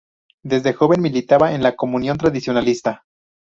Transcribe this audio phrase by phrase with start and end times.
[0.41, 3.05] Desde joven militaba en la Comunión Tradicionalista.